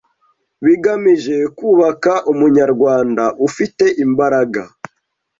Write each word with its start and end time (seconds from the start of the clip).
bigamije 0.65 1.37
kubaka 1.57 2.13
Umunyarwanda 2.31 3.23
ufi 3.45 3.65
te 3.77 3.87
imbaraga 4.05 4.61